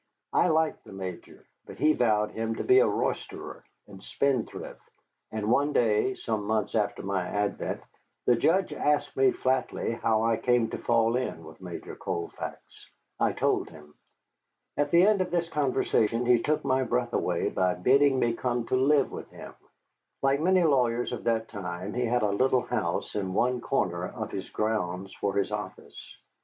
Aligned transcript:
He 0.35 0.49
liked 0.49 0.83
the 0.83 0.91
Major, 0.93 1.45
but 1.67 1.77
he 1.77 1.93
vowed 1.93 2.31
him 2.31 2.55
to 2.55 2.63
be 2.63 2.79
a 2.79 2.87
roisterer 2.87 3.63
and 3.87 4.01
spendthrift, 4.01 4.81
and 5.31 5.51
one 5.51 5.73
day, 5.73 6.15
some 6.15 6.45
months 6.45 6.73
after 6.73 7.03
my 7.03 7.21
advent, 7.27 7.81
the 8.25 8.35
Judge 8.35 8.73
asked 8.73 9.15
me 9.15 9.29
flatly 9.31 9.91
how 9.91 10.23
I 10.23 10.37
came 10.37 10.71
to 10.71 10.79
fall 10.79 11.15
in 11.15 11.43
with 11.43 11.61
Major 11.61 11.95
Colfax. 11.95 12.59
I 13.19 13.33
told 13.33 13.69
him. 13.69 13.93
At 14.75 14.89
the 14.89 15.05
end 15.05 15.21
of 15.21 15.29
this 15.29 15.49
conversation 15.49 16.25
he 16.25 16.41
took 16.41 16.63
my 16.65 16.81
breath 16.81 17.13
away 17.13 17.49
by 17.49 17.75
bidding 17.75 18.17
me 18.17 18.33
come 18.33 18.65
to 18.69 18.75
live 18.75 19.11
with 19.11 19.29
him. 19.29 19.53
Like 20.23 20.41
many 20.41 20.63
lawyers 20.63 21.11
of 21.11 21.25
that 21.25 21.47
time, 21.47 21.93
he 21.93 22.05
had 22.05 22.23
a 22.23 22.31
little 22.31 22.61
house 22.63 23.13
in 23.13 23.35
one 23.35 23.61
corner 23.61 24.07
of 24.07 24.31
his 24.31 24.49
grounds 24.49 25.13
for 25.13 25.35
his 25.35 25.51
office. 25.51 26.17